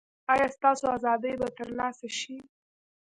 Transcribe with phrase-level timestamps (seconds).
[0.33, 2.37] ایا ستاسو ازادي به ترلاسه شي؟